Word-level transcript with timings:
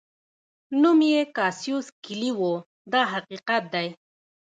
نوم 0.81 0.99
یې 1.11 1.21
کاسیوس 1.35 1.87
کلي 2.03 2.31
و 2.37 2.41
دا 2.91 3.01
حقیقت 3.13 3.63
دی. 3.73 3.87